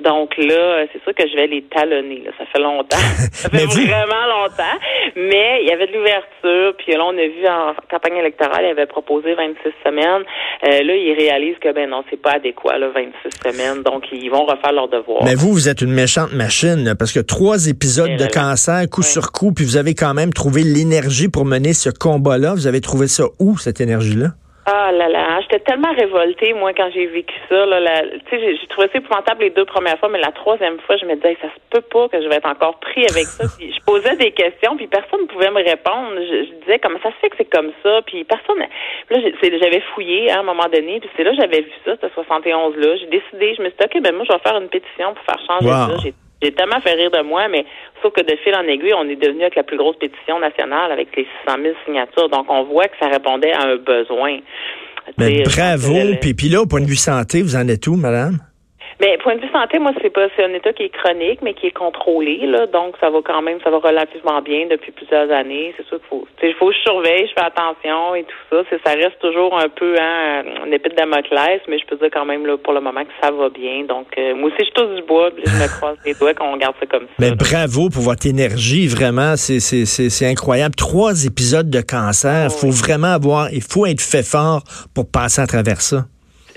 Donc 0.00 0.36
là, 0.36 0.86
c'est 0.92 1.02
sûr 1.02 1.14
que 1.14 1.28
je 1.28 1.36
vais 1.36 1.46
les 1.46 1.62
talonner. 1.62 2.24
Ça 2.38 2.46
fait 2.46 2.60
longtemps. 2.60 2.96
ça 3.32 3.48
fait 3.48 3.66
vraiment 3.66 4.26
longtemps. 4.28 4.78
Mais 5.14 5.60
il 5.62 5.68
y 5.68 5.72
avait 5.72 5.86
de 5.86 5.92
l'ouverture. 5.92 6.74
Puis 6.78 6.92
là, 6.92 7.04
on 7.04 7.16
a 7.16 7.26
vu 7.26 7.46
en 7.46 7.74
campagne 7.88 8.16
électorale, 8.16 8.64
il 8.64 8.70
avait 8.70 8.86
proposé 8.86 9.34
26 9.34 9.83
semaines. 9.84 10.22
Euh, 10.66 10.82
là, 10.82 10.96
ils 10.96 11.14
réalisent 11.16 11.58
que 11.60 11.72
ben 11.72 11.90
non, 11.90 12.02
c'est 12.10 12.20
pas 12.20 12.32
adéquat, 12.32 12.78
là, 12.78 12.88
26 12.94 13.50
semaines. 13.50 13.82
Donc, 13.82 14.04
ils 14.12 14.30
vont 14.30 14.44
refaire 14.44 14.72
leur 14.72 14.88
devoir. 14.88 15.24
Mais 15.24 15.34
vous, 15.34 15.52
vous 15.52 15.68
êtes 15.68 15.80
une 15.80 15.92
méchante 15.92 16.32
machine, 16.32 16.94
parce 16.98 17.12
que 17.12 17.20
trois 17.20 17.68
épisodes 17.68 18.16
de 18.16 18.26
cancer, 18.26 18.88
coup 18.90 19.02
sur 19.02 19.32
coup, 19.32 19.52
puis 19.52 19.64
vous 19.64 19.76
avez 19.76 19.94
quand 19.94 20.14
même 20.14 20.32
trouvé 20.32 20.62
l'énergie 20.62 21.28
pour 21.28 21.44
mener 21.44 21.72
ce 21.72 21.90
combat-là. 21.90 22.54
Vous 22.54 22.66
avez 22.66 22.80
trouvé 22.80 23.08
ça 23.08 23.24
où, 23.38 23.58
cette 23.58 23.80
énergie-là? 23.80 24.32
Ah 24.66 24.92
là 24.92 25.08
là, 25.08 25.40
j'étais 25.42 25.58
tellement 25.60 25.92
révoltée, 25.92 26.54
moi, 26.54 26.72
quand 26.72 26.88
j'ai 26.94 27.06
vécu 27.06 27.34
ça. 27.50 27.66
Là, 27.66 28.02
tu 28.02 28.30
sais, 28.30 28.56
j'ai 28.56 28.66
trouvé 28.68 28.88
ça 28.90 28.98
épouvantable 28.98 29.42
les 29.42 29.50
deux 29.50 29.66
premières 29.66 29.98
fois, 29.98 30.08
mais 30.08 30.20
la 30.20 30.32
troisième 30.32 30.78
fois, 30.80 30.96
je 30.96 31.04
me 31.04 31.16
disais, 31.16 31.36
ça 31.42 31.48
se 31.48 31.60
peut 31.68 31.82
pas 31.82 32.08
que 32.08 32.22
je 32.22 32.28
vais 32.28 32.36
être 32.36 32.48
encore 32.48 32.78
pris 32.80 33.04
avec 33.10 33.26
ça. 33.26 33.44
Puis 33.58 33.74
je 33.74 33.84
posais 33.84 34.16
des 34.16 34.32
questions, 34.32 34.76
puis 34.76 34.86
personne 34.86 35.20
ne 35.20 35.26
pouvait 35.26 35.50
me 35.50 35.62
répondre. 35.62 36.16
Je, 36.16 36.54
disais, 36.64 36.78
comment 36.78 36.98
ça 37.02 37.10
se 37.10 37.16
fait 37.16 37.28
que 37.28 37.36
c'est 37.36 37.50
comme 37.50 37.72
ça? 37.82 38.00
Puis 38.06 38.24
personne... 38.24 38.58
Là, 39.10 39.18
j'avais 39.42 39.82
fouillé 39.94 40.30
hein, 40.30 40.36
à 40.36 40.40
un 40.40 40.44
moment 40.44 40.68
donné, 40.72 40.98
puis 41.00 41.10
c'est 41.14 41.24
là 41.24 41.32
j'avais 41.34 41.60
vu 41.60 41.72
ça, 41.84 41.96
ce 42.00 42.06
71-là. 42.06 42.96
J'ai 42.96 43.06
décidé, 43.06 43.54
je 43.56 43.62
me 43.62 43.68
suis 43.68 43.76
dit, 43.78 43.84
OK, 43.84 44.02
ben 44.02 44.14
moi, 44.14 44.24
je 44.26 44.32
vais 44.32 44.38
faire 44.38 44.56
une 44.56 44.68
pétition 44.68 45.12
pour 45.12 45.24
faire 45.24 45.40
changer 45.46 45.68
ça. 45.68 45.96
J'ai 46.02 46.14
tellement 46.52 46.80
fait 46.80 46.92
rire 46.92 47.10
de 47.10 47.22
moi, 47.22 47.48
mais 47.48 47.64
sauf 48.02 48.12
que 48.12 48.20
de 48.20 48.36
fil 48.42 48.54
en 48.54 48.62
aiguille, 48.62 48.94
on 48.94 49.08
est 49.08 49.16
devenu 49.16 49.42
avec 49.42 49.56
la 49.56 49.62
plus 49.62 49.76
grosse 49.76 49.96
pétition 49.96 50.38
nationale 50.38 50.92
avec 50.92 51.14
les 51.16 51.26
600 51.46 51.56
000 51.62 51.74
signatures. 51.84 52.28
Donc, 52.28 52.46
on 52.48 52.64
voit 52.64 52.88
que 52.88 52.96
ça 53.00 53.08
répondait 53.08 53.52
à 53.52 53.62
un 53.62 53.76
besoin. 53.76 54.38
Mais 55.18 55.42
bravo. 55.42 55.94
Puis, 56.20 56.34
puis 56.34 56.48
là, 56.48 56.62
au 56.62 56.66
point 56.66 56.80
de 56.80 56.86
vue 56.86 56.96
santé, 56.96 57.42
vous 57.42 57.56
en 57.56 57.68
êtes 57.68 57.86
où, 57.86 57.96
madame? 57.96 58.38
Mais 59.00 59.18
point 59.18 59.36
de 59.36 59.40
vue 59.40 59.50
santé, 59.52 59.78
moi, 59.78 59.92
c'est 60.00 60.10
pas 60.10 60.28
c'est 60.36 60.44
un 60.44 60.54
état 60.54 60.72
qui 60.72 60.84
est 60.84 60.88
chronique, 60.88 61.40
mais 61.42 61.54
qui 61.54 61.66
est 61.66 61.76
contrôlé, 61.76 62.46
là. 62.46 62.66
Donc, 62.66 62.94
ça 63.00 63.10
va 63.10 63.18
quand 63.24 63.42
même, 63.42 63.58
ça 63.62 63.70
va 63.70 63.78
relativement 63.78 64.40
bien 64.42 64.66
depuis 64.70 64.92
plusieurs 64.92 65.30
années. 65.30 65.74
C'est 65.76 65.86
sûr 65.86 65.98
qu'il 65.98 66.08
faut, 66.08 66.28
il 66.42 66.54
faut 66.54 66.68
que 66.68 66.74
je 66.74 66.80
surveille, 66.80 67.26
je 67.28 67.32
fais 67.32 67.46
attention 67.46 68.14
et 68.14 68.24
tout 68.24 68.36
ça. 68.50 68.62
ça 68.84 68.92
reste 68.92 69.18
toujours 69.20 69.58
un 69.58 69.68
peu 69.68 69.96
hein, 70.00 70.44
une 70.66 70.72
épée 70.72 70.90
de 70.90 70.94
Damoclès, 70.94 71.60
mais 71.68 71.78
je 71.78 71.86
peux 71.86 71.96
dire 71.96 72.10
quand 72.12 72.24
même 72.24 72.46
là, 72.46 72.56
pour 72.56 72.72
le 72.72 72.80
moment 72.80 73.04
que 73.04 73.12
ça 73.22 73.30
va 73.30 73.48
bien. 73.48 73.84
Donc, 73.84 74.06
euh, 74.18 74.34
moi 74.34 74.50
aussi, 74.50 74.66
je 74.66 74.72
touche 74.72 74.94
du 74.94 75.02
bois, 75.02 75.30
puis 75.34 75.44
je 75.46 75.50
me 75.50 75.68
croise 75.78 75.96
les 76.04 76.14
doigts 76.14 76.34
qu'on 76.34 76.56
garde 76.56 76.76
ça 76.78 76.86
comme 76.86 77.04
ça. 77.04 77.14
Mais 77.18 77.32
bravo 77.32 77.88
pour 77.88 78.02
votre 78.02 78.26
énergie, 78.26 78.86
vraiment, 78.86 79.36
c'est 79.36 79.60
c'est 79.60 80.26
incroyable. 80.26 80.74
Trois 80.74 81.26
épisodes 81.26 81.68
de 81.68 81.80
cancer, 81.80 82.48
il 82.48 82.54
oh, 82.54 82.58
faut 82.58 82.70
vraiment 82.70 83.14
avoir, 83.14 83.52
il 83.52 83.62
faut 83.62 83.86
être 83.86 84.00
fait 84.00 84.24
fort 84.24 84.62
pour 84.94 85.10
passer 85.10 85.40
à 85.40 85.46
travers 85.46 85.80
ça 85.80 86.04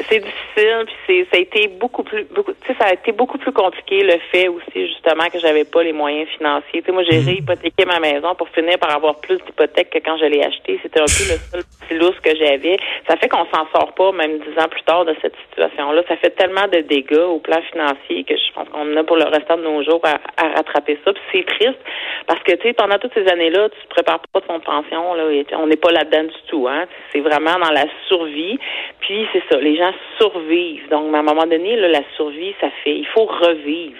c'est 0.09 0.19
difficile, 0.19 0.85
puis 0.85 0.95
c'est 1.07 1.25
ça 1.31 1.37
a 1.37 1.39
été 1.39 1.67
beaucoup 1.67 2.03
plus 2.03 2.25
beaucoup 2.25 2.53
ça 2.67 2.85
a 2.85 2.93
été 2.93 3.11
beaucoup 3.11 3.37
plus 3.37 3.51
compliqué 3.51 4.03
le 4.03 4.19
fait 4.31 4.47
aussi 4.47 4.87
justement 4.87 5.27
que 5.31 5.39
j'avais 5.39 5.65
pas 5.65 5.83
les 5.83 5.93
moyens 5.93 6.27
financiers. 6.37 6.81
Tu 6.81 6.85
sais 6.85 6.91
moi 6.91 7.03
j'ai 7.09 7.19
mmh. 7.19 7.25
réhypothéqué 7.25 7.85
ma 7.85 7.99
maison 7.99 8.35
pour 8.35 8.49
finir 8.49 8.77
par 8.77 8.93
avoir 8.93 9.19
plus 9.19 9.37
d'hypothèques 9.37 9.89
que 9.89 9.99
quand 9.99 10.17
je 10.17 10.25
l'ai 10.25 10.43
acheté, 10.43 10.79
c'était 10.83 10.99
un 10.99 11.05
peu 11.05 11.23
le 11.31 11.37
seul 11.37 11.63
petit 11.63 11.97
lousse 11.97 12.19
que 12.21 12.35
j'avais. 12.35 12.77
Ça 13.07 13.15
fait 13.17 13.29
qu'on 13.29 13.45
s'en 13.45 13.65
sort 13.73 13.93
pas 13.95 14.11
même 14.11 14.39
dix 14.39 14.61
ans 14.61 14.67
plus 14.69 14.83
tard 14.83 15.05
de 15.05 15.15
cette 15.21 15.35
situation 15.49 15.91
là, 15.91 16.03
ça 16.07 16.17
fait 16.17 16.31
tellement 16.31 16.67
de 16.67 16.79
dégâts 16.81 17.17
au 17.17 17.39
plan 17.39 17.61
financier 17.71 18.23
que 18.23 18.35
je 18.35 18.53
pense 18.53 18.67
qu'on 18.69 18.95
a 18.95 19.03
pour 19.03 19.17
le 19.17 19.25
restant 19.25 19.57
de 19.57 19.63
nos 19.63 19.83
jours 19.83 20.01
à, 20.03 20.17
rattraper 20.55 20.99
ça. 21.03 21.13
Puis 21.13 21.23
c'est 21.31 21.45
triste 21.45 21.79
parce 22.27 22.43
que 22.43 22.53
tu 22.53 22.67
sais 22.67 22.73
pendant 22.73 22.97
toutes 22.99 23.13
ces 23.13 23.27
années-là, 23.27 23.69
tu 23.69 23.87
te 23.87 23.93
prépares 23.93 24.19
pas 24.31 24.39
de 24.41 24.45
ton 24.45 24.59
pension 24.59 25.13
là, 25.13 25.23
on 25.53 25.67
n'est 25.67 25.77
pas 25.77 25.91
là-dedans 25.91 26.23
du 26.23 26.41
tout 26.47 26.67
hein. 26.67 26.85
C'est 27.11 27.21
vraiment 27.21 27.57
dans 27.59 27.71
la 27.71 27.85
survie. 28.07 28.59
Puis 28.99 29.27
c'est 29.33 29.43
ça, 29.49 29.59
les 29.59 29.77
gens 29.77 29.91
survivre. 30.19 30.89
Donc, 30.89 30.96
à 30.97 31.19
un 31.19 31.23
moment 31.23 31.45
donné, 31.45 31.75
la 31.75 32.01
survie, 32.15 32.53
ça 32.59 32.67
fait, 32.83 32.97
il 32.97 33.07
faut 33.13 33.25
revivre. 33.25 33.97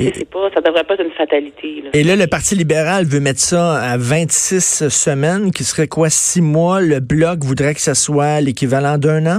Et, 0.00 0.12
pas, 0.26 0.48
ça 0.54 0.60
devrait 0.60 0.84
pas 0.84 0.94
être 0.94 1.04
une 1.04 1.10
fatalité. 1.10 1.82
Et 1.92 2.04
là, 2.04 2.14
le 2.14 2.28
Parti 2.28 2.54
libéral 2.54 3.04
veut 3.04 3.18
mettre 3.18 3.40
ça 3.40 3.78
à 3.78 3.96
26 3.96 4.88
semaines, 4.88 5.50
qui 5.50 5.64
serait 5.64 5.88
quoi, 5.88 6.08
six 6.08 6.40
mois? 6.40 6.80
Le 6.80 7.00
Bloc 7.00 7.40
voudrait 7.40 7.74
que 7.74 7.80
ça 7.80 7.94
soit 7.94 8.40
l'équivalent 8.40 8.96
d'un 8.96 9.26
an? 9.26 9.38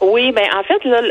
Oui, 0.00 0.32
ben 0.32 0.46
en 0.56 0.62
fait, 0.62 0.82
là, 0.84 1.02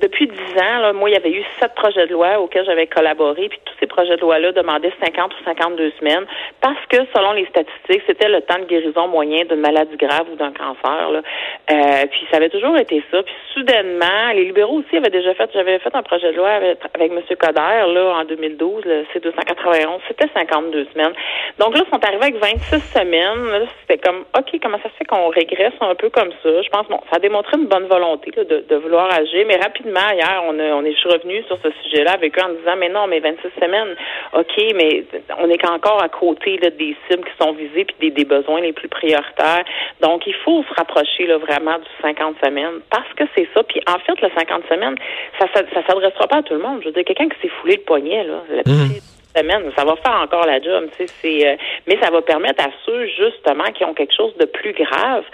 depuis 0.00 0.26
dix 0.26 0.58
ans, 0.58 0.80
là, 0.80 0.92
moi, 0.92 1.08
il 1.08 1.12
y 1.12 1.16
avait 1.16 1.30
eu 1.30 1.44
sept 1.60 1.72
projets 1.76 2.08
de 2.08 2.12
loi 2.12 2.40
auxquels 2.40 2.64
j'avais 2.64 2.88
collaboré, 2.88 3.48
puis 3.48 3.60
tous 3.64 3.74
ces 3.78 3.86
projets 3.86 4.16
de 4.16 4.20
loi-là 4.20 4.50
demandaient 4.50 4.92
50 5.00 5.32
ou 5.32 5.44
52 5.44 5.92
semaines, 6.00 6.26
parce 6.60 6.84
que 6.88 6.96
selon 7.14 7.32
les 7.34 7.46
statistiques, 7.46 8.02
c'était 8.04 8.28
le 8.28 8.40
temps 8.40 8.58
de 8.58 8.64
guérison 8.64 9.06
moyen 9.06 9.44
d'une 9.44 9.60
maladie 9.60 9.96
grave 9.96 10.26
ou 10.32 10.34
d'un 10.34 10.50
cancer. 10.50 11.10
Là. 11.10 11.22
Euh, 11.70 12.06
puis 12.10 12.26
ça 12.32 12.38
avait 12.38 12.48
toujours 12.48 12.76
été 12.76 13.00
ça. 13.12 13.22
Puis 13.22 13.34
soudainement, 13.54 14.32
les 14.34 14.46
libéraux 14.46 14.78
aussi 14.78 14.96
avaient 14.96 15.10
déjà 15.10 15.34
fait, 15.34 15.48
j'avais 15.54 15.78
fait 15.78 15.94
un 15.94 16.02
projet 16.02 16.32
de 16.32 16.36
loi 16.36 16.50
avec, 16.50 16.78
avec 16.94 17.12
M. 17.12 17.20
Coder 17.38 17.92
là, 17.94 18.14
en 18.20 18.24
2012, 18.24 18.84
le 18.84 19.04
C291, 19.14 20.00
c'était 20.08 20.26
52 20.34 20.88
semaines. 20.92 21.12
Donc 21.60 21.76
là, 21.76 21.84
ils 21.86 21.90
sont 21.90 22.04
arrivés 22.04 22.24
avec 22.24 22.36
26 22.38 22.80
semaines. 22.92 23.68
C'était 23.82 23.98
comme, 23.98 24.24
OK, 24.36 24.58
comment 24.60 24.78
ça 24.78 24.88
se 24.90 24.96
fait 24.96 25.04
qu'on 25.04 25.28
régresse 25.28 25.74
un 25.80 25.94
peu 25.94 26.10
comme 26.10 26.30
ça? 26.42 26.62
Je 26.62 26.68
pense, 26.70 26.88
bon, 26.88 26.98
ça 27.08 27.16
a 27.16 27.18
démontré 27.20 27.56
une 27.56 27.66
bonne 27.66 27.86
volonté 27.86 28.31
de, 28.36 28.76
vouloir 28.76 29.12
agir. 29.12 29.44
Mais 29.46 29.56
rapidement, 29.56 30.08
hier, 30.12 30.42
on, 30.46 30.58
on 30.58 30.84
est 30.84 30.96
revenu 31.04 31.42
sur 31.44 31.58
ce 31.62 31.70
sujet-là 31.82 32.12
avec 32.12 32.38
eux 32.38 32.42
en 32.42 32.54
disant, 32.54 32.76
mais 32.78 32.88
non, 32.88 33.06
mais 33.06 33.20
26 33.20 33.48
semaines, 33.60 33.94
OK, 34.32 34.74
mais 34.74 35.04
on 35.38 35.48
est 35.48 35.64
encore 35.68 36.02
à 36.02 36.08
côté 36.08 36.58
là, 36.58 36.70
des 36.70 36.96
cibles 37.08 37.24
qui 37.24 37.44
sont 37.44 37.52
visées 37.52 37.84
puis 37.84 38.10
des, 38.10 38.24
besoins 38.24 38.60
les 38.60 38.72
plus 38.72 38.88
prioritaires. 38.88 39.64
Donc, 40.00 40.26
il 40.26 40.34
faut 40.44 40.62
se 40.62 40.74
rapprocher 40.74 41.26
là, 41.26 41.38
vraiment 41.38 41.78
du 41.78 41.88
50 42.00 42.36
semaines 42.42 42.80
parce 42.90 43.12
que 43.14 43.24
c'est 43.34 43.48
ça. 43.54 43.62
Puis 43.62 43.80
en 43.86 43.98
fait, 43.98 44.20
le 44.20 44.30
50 44.34 44.62
semaines, 44.68 44.96
ça 45.38 45.46
ne 45.60 45.82
s'adressera 45.86 46.26
pas 46.26 46.38
à 46.38 46.42
tout 46.42 46.54
le 46.54 46.60
monde. 46.60 46.80
Je 46.80 46.86
veux 46.86 46.92
dire, 46.92 47.04
quelqu'un 47.04 47.28
qui 47.28 47.40
s'est 47.40 47.52
foulé 47.60 47.76
le 47.76 47.82
poignet, 47.82 48.24
là, 48.24 48.42
mmh 48.66 49.21
semaine, 49.36 49.70
ça 49.76 49.84
va 49.84 49.96
faire 49.96 50.20
encore 50.22 50.46
la 50.46 50.60
job, 50.60 50.88
tu 50.96 51.06
sais, 51.06 51.14
c'est, 51.20 51.48
euh, 51.48 51.56
mais 51.86 51.98
ça 52.02 52.10
va 52.10 52.22
permettre 52.22 52.64
à 52.64 52.70
ceux 52.84 53.06
justement 53.06 53.70
qui 53.74 53.84
ont 53.84 53.94
quelque 53.94 54.14
chose 54.14 54.36
de 54.38 54.46
plus 54.46 54.72
grave 54.72 55.24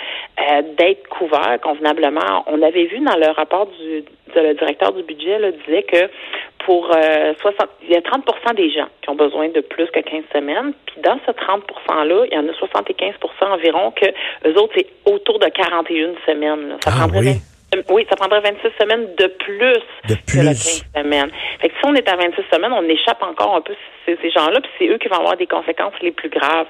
euh, 0.40 0.62
d'être 0.76 1.08
couverts 1.08 1.58
convenablement. 1.62 2.44
On 2.46 2.62
avait 2.62 2.84
vu 2.84 3.00
dans 3.00 3.16
le 3.16 3.30
rapport 3.30 3.66
du 3.66 4.04
le 4.34 4.54
directeur 4.54 4.92
du 4.92 5.02
budget 5.02 5.38
là, 5.38 5.50
disait 5.50 5.82
que 5.82 6.10
pour 6.64 6.90
euh, 6.94 7.32
60, 7.40 7.68
il 7.82 7.90
y 7.90 7.96
a 7.96 8.00
30% 8.00 8.54
des 8.54 8.70
gens 8.70 8.88
qui 9.02 9.10
ont 9.10 9.14
besoin 9.14 9.48
de 9.48 9.60
plus 9.60 9.86
que 9.86 10.00
15 10.00 10.24
semaines, 10.32 10.72
puis 10.86 11.00
dans 11.02 11.18
ce 11.26 11.32
30% 11.32 12.04
là, 12.04 12.24
il 12.30 12.34
y 12.34 12.38
en 12.38 12.46
a 12.46 12.52
75% 12.52 13.14
environ 13.52 13.90
que 13.92 14.06
eux 14.46 14.60
autres 14.60 14.74
c'est 14.76 14.86
autour 15.06 15.38
de 15.38 15.46
41 15.46 16.14
semaines. 16.26 16.68
Là. 16.68 16.76
Ça 16.84 16.90
ah, 16.94 16.98
prendrait 16.98 17.20
oui, 17.20 17.40
ça 18.08 18.16
prendrait 18.16 18.40
26 18.40 18.68
semaines 18.80 19.14
de 19.16 19.26
plus, 19.26 19.82
de 20.08 20.14
plus. 20.26 20.38
que 20.38 20.44
15 20.44 20.84
semaines. 20.96 21.30
Fait 21.60 21.68
que 21.68 21.74
si 21.74 21.84
on 21.84 21.94
est 21.94 22.08
à 22.08 22.16
26 22.16 22.42
semaines, 22.52 22.72
on 22.72 22.82
échappe 22.88 23.22
encore 23.22 23.56
un 23.56 23.60
peu 23.60 23.74
ces, 24.08 24.18
ces 24.22 24.30
gens-là, 24.30 24.60
puis 24.60 24.70
c'est 24.78 24.88
eux 24.88 24.96
qui 24.98 25.08
vont 25.08 25.20
avoir 25.20 25.36
des 25.36 25.46
conséquences 25.46 25.94
les 26.00 26.12
plus 26.12 26.30
graves. 26.30 26.66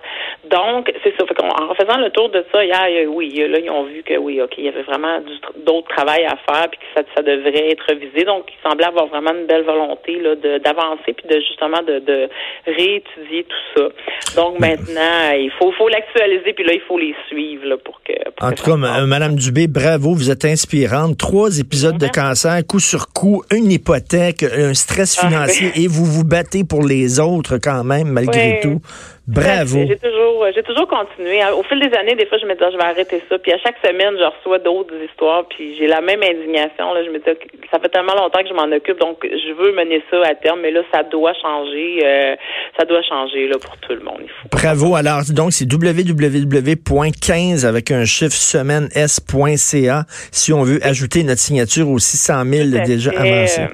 Donc, 0.51 0.93
c'est 1.05 1.15
ça. 1.17 1.25
Fait 1.27 1.41
en 1.41 1.75
faisant 1.75 1.99
le 1.99 2.11
tour 2.11 2.29
de 2.31 2.45
ça, 2.53 2.65
hier, 2.65 3.09
oui, 3.09 3.33
là, 3.49 3.59
ils 3.59 3.71
ont 3.71 3.85
vu 3.85 4.03
que 4.03 4.17
oui, 4.17 4.43
OK, 4.43 4.55
il 4.59 4.65
y 4.65 4.69
avait 4.69 4.83
vraiment 4.83 5.21
d'autres 5.65 5.89
travail 5.89 6.25
à 6.25 6.37
faire, 6.51 6.69
puis 6.71 6.79
que 6.79 7.01
ça, 7.01 7.07
ça 7.15 7.23
devrait 7.23 7.71
être 7.71 7.95
visé. 7.95 8.25
Donc, 8.25 8.45
il 8.49 8.69
semblait 8.69 8.87
avoir 8.87 9.07
vraiment 9.07 9.33
une 9.33 9.47
belle 9.47 9.65
volonté 9.65 10.21
là, 10.21 10.35
d'avancer, 10.59 11.13
puis 11.15 11.27
de 11.29 11.41
justement 11.41 11.83
de, 11.83 12.01
de 12.01 12.29
réétudier 12.67 13.45
tout 13.45 13.81
ça. 13.81 13.89
Donc 14.37 14.59
maintenant, 14.59 15.33
il 15.35 15.51
faut, 15.59 15.73
faut 15.73 15.89
l'actualiser, 15.89 16.53
puis 16.53 16.65
là, 16.65 16.73
il 16.75 16.81
faut 16.87 16.99
les 16.99 17.15
suivre 17.29 17.67
là, 17.67 17.77
pour 17.77 18.01
que. 18.03 18.13
en 18.41 18.53
tout 18.53 18.65
cas, 18.65 18.77
Madame 18.77 19.37
Dubé, 19.37 19.67
bravo, 19.67 20.15
vous 20.15 20.31
êtes 20.31 20.45
inspirée 20.45 20.89
trois 21.19 21.59
épisodes 21.59 21.99
de 21.99 22.09
cancer, 22.09 22.61
coup 22.67 22.81
sur 22.81 23.09
coup, 23.13 23.43
une 23.53 23.71
hypothèque, 23.71 24.43
un 24.43 24.75
stress 24.75 25.19
ah, 25.21 25.27
financier, 25.27 25.71
et 25.77 25.87
vous 25.87 26.05
vous 26.05 26.25
battez 26.25 26.65
pour 26.65 26.83
les 26.83 27.21
autres 27.21 27.28
quand 27.63 27.85
même, 27.85 28.09
malgré 28.09 28.61
tout. 28.63 28.81
Bravo. 29.29 29.85
J'ai 29.87 29.99
toujours, 29.99 30.47
j'ai 30.55 30.63
toujours 30.63 30.89
continué. 30.89 31.41
Au 31.53 31.63
fil 31.63 31.79
des 31.81 31.95
années, 31.95 32.15
des 32.15 32.25
fois, 32.25 32.39
je 32.39 32.47
me 32.47 32.55
disais, 32.55 32.65
ah, 32.67 32.71
je 32.73 32.79
vais 32.79 32.85
arrêter 32.85 33.23
ça. 33.29 33.39
Puis 33.39 33.53
à 33.53 33.59
chaque 33.59 33.77
semaine, 33.85 34.15
je 34.19 34.25
reçois 34.25 34.59
d'autres 34.59 34.95
histoires. 35.05 35.45
Puis 35.51 35.77
j'ai 35.77 35.87
la 35.87 36.01
même 36.01 36.23
indignation. 36.23 36.95
Là. 36.95 37.05
Je 37.05 37.11
me 37.11 37.19
dis, 37.19 37.25
ça 37.71 37.79
fait 37.79 37.91
tellement 37.91 38.15
longtemps 38.15 38.41
que 38.41 38.49
je 38.49 38.55
m'en 38.55 38.75
occupe, 38.75 38.99
donc 38.99 39.19
je 39.23 39.53
veux 39.53 39.73
mener 39.73 40.03
ça 40.11 40.17
à 40.27 40.35
terme. 40.35 40.61
Mais 40.63 40.71
là, 40.71 40.81
ça 40.91 41.03
doit 41.03 41.35
changer. 41.35 42.01
Euh, 42.03 42.37
ça 42.79 42.87
doit 42.87 43.03
changer 43.03 43.49
là 43.49 43.59
pour 43.59 43.77
tout 43.77 43.93
le 43.93 44.01
monde. 44.01 44.23
Bravo. 44.51 44.97
Alors, 44.97 45.21
donc, 45.31 45.53
c'est 45.53 45.67
www.15 45.71 47.67
avec 47.67 47.91
un 47.91 48.07
chiffre 48.07 48.33
semaine 48.33 48.89
s.ca 48.95 50.05
si 50.33 50.55
on 50.55 50.63
veut 50.63 50.81
ajouter 50.83 51.23
notre 51.23 51.41
signature 51.41 51.91
aux 51.91 51.99
600 51.99 52.45
000 52.47 52.87
déjà 52.87 53.11
avancés. 53.11 53.67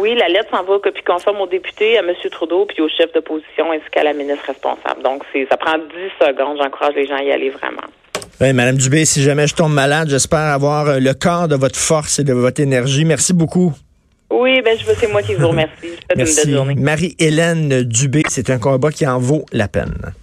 Oui, 0.00 0.14
la 0.14 0.28
lettre 0.28 0.48
s'envoie 0.50 0.80
copie 0.80 1.02
conforme 1.02 1.42
au 1.42 1.46
député, 1.46 1.98
à 1.98 2.00
M. 2.00 2.14
Trudeau, 2.30 2.64
puis 2.64 2.80
au 2.80 2.88
chef 2.88 3.12
d'opposition 3.12 3.70
ainsi 3.70 3.84
qu'à 3.92 4.02
la 4.02 4.14
ministre 4.14 4.46
responsable. 4.46 5.02
Donc, 5.02 5.22
c'est 5.30 5.46
ça 5.50 5.58
prend 5.58 5.76
10 5.76 5.84
secondes. 6.18 6.56
J'encourage 6.58 6.94
les 6.94 7.06
gens 7.06 7.16
à 7.16 7.22
y 7.22 7.30
aller 7.30 7.50
vraiment. 7.50 7.82
Oui, 8.40 8.54
Madame 8.54 8.76
Dubé, 8.76 9.04
si 9.04 9.20
jamais 9.22 9.46
je 9.46 9.54
tombe 9.54 9.74
malade, 9.74 10.08
j'espère 10.08 10.38
avoir 10.38 10.88
euh, 10.88 10.98
le 10.98 11.12
corps 11.12 11.48
de 11.48 11.56
votre 11.56 11.78
force 11.78 12.18
et 12.18 12.24
de 12.24 12.32
votre 12.32 12.62
énergie. 12.62 13.04
Merci 13.04 13.34
beaucoup. 13.34 13.74
Oui, 14.30 14.62
ben 14.62 14.74
c'est 14.96 15.12
moi 15.12 15.22
qui 15.22 15.34
vous 15.34 15.48
remercie. 15.48 15.90
Merci. 16.16 16.38
Une 16.38 16.44
belle 16.44 16.54
journée. 16.54 16.74
Marie-Hélène 16.76 17.82
Dubé, 17.82 18.22
c'est 18.28 18.48
un 18.48 18.58
combat 18.58 18.90
qui 18.90 19.06
en 19.06 19.18
vaut 19.18 19.44
la 19.52 19.68
peine. 19.68 20.14